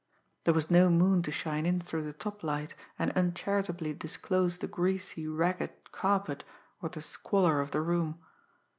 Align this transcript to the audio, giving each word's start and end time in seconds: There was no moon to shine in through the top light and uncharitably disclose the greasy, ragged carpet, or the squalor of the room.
There 0.45 0.53
was 0.55 0.71
no 0.71 0.89
moon 0.89 1.21
to 1.21 1.31
shine 1.31 1.63
in 1.67 1.79
through 1.79 2.05
the 2.05 2.11
top 2.11 2.41
light 2.43 2.73
and 2.97 3.11
uncharitably 3.15 3.93
disclose 3.93 4.57
the 4.57 4.67
greasy, 4.67 5.27
ragged 5.27 5.91
carpet, 5.91 6.43
or 6.81 6.89
the 6.89 7.03
squalor 7.03 7.61
of 7.61 7.69
the 7.69 7.81
room. 7.81 8.19